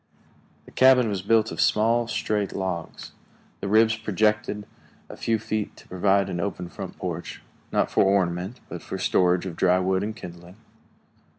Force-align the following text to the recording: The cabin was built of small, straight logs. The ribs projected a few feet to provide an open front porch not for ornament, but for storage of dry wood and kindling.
The 0.65 0.71
cabin 0.71 1.09
was 1.09 1.21
built 1.21 1.51
of 1.51 1.61
small, 1.61 2.07
straight 2.07 2.53
logs. 2.55 3.11
The 3.59 3.67
ribs 3.67 3.95
projected 3.95 4.65
a 5.09 5.15
few 5.15 5.37
feet 5.37 5.75
to 5.77 5.87
provide 5.87 6.27
an 6.27 6.39
open 6.39 6.69
front 6.69 6.97
porch 6.97 7.43
not 7.71 7.91
for 7.91 8.03
ornament, 8.03 8.59
but 8.67 8.81
for 8.81 8.97
storage 8.97 9.45
of 9.45 9.55
dry 9.55 9.77
wood 9.77 10.01
and 10.01 10.15
kindling. 10.15 10.55